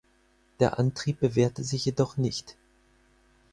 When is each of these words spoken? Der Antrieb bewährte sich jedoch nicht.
Der 0.59 0.79
Antrieb 0.79 1.19
bewährte 1.19 1.63
sich 1.63 1.85
jedoch 1.85 2.17
nicht. 2.17 2.57